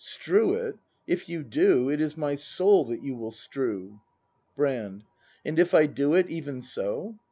Strew 0.03 0.55
it! 0.55 0.79
If 1.05 1.29
you 1.29 1.43
do. 1.43 1.89
It 1.91 2.01
is 2.01 2.17
my 2.17 2.33
soul 2.33 2.85
that 2.85 3.03
you 3.03 3.15
will 3.15 3.29
strew! 3.29 4.01
Brand. 4.55 5.03
And 5.45 5.59
if 5.59 5.75
I 5.75 5.85
do 5.85 6.15
it, 6.15 6.27
even 6.27 6.63
so 6.63 7.19